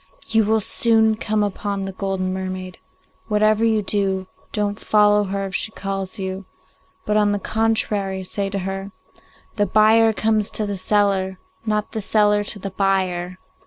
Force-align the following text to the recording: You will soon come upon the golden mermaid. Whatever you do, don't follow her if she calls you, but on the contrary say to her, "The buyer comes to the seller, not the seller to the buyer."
You 0.25 0.45
will 0.45 0.61
soon 0.61 1.13
come 1.13 1.43
upon 1.43 1.85
the 1.85 1.91
golden 1.91 2.33
mermaid. 2.33 2.79
Whatever 3.27 3.63
you 3.63 3.83
do, 3.83 4.25
don't 4.51 4.79
follow 4.79 5.25
her 5.25 5.45
if 5.45 5.53
she 5.55 5.71
calls 5.73 6.17
you, 6.17 6.45
but 7.05 7.17
on 7.17 7.33
the 7.33 7.37
contrary 7.37 8.23
say 8.23 8.49
to 8.49 8.57
her, 8.57 8.91
"The 9.57 9.67
buyer 9.67 10.11
comes 10.11 10.49
to 10.53 10.65
the 10.65 10.75
seller, 10.77 11.37
not 11.67 11.91
the 11.91 12.01
seller 12.01 12.43
to 12.45 12.57
the 12.57 12.71
buyer." 12.71 13.37